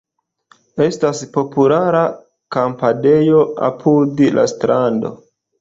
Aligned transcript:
Estas 0.85 1.19
populara 1.35 2.01
kampadejo 2.57 3.45
apud 3.71 4.25
la 4.39 4.51
strando. 4.57 5.17